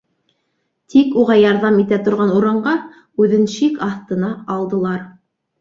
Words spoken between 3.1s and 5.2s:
үҙен шик аҫтына алдылар.